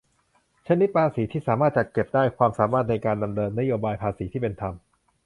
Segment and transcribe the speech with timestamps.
[0.67, 4.73] ชนิดภาษีที่สามารถจัดเก็บได้-ความสามารถในการดำเนินนโยบายภาษีที่เป็นธรรม